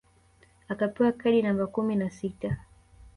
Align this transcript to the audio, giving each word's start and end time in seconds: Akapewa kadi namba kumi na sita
Akapewa 0.69 1.11
kadi 1.11 1.41
namba 1.41 1.65
kumi 1.67 1.95
na 1.95 2.09
sita 2.09 2.57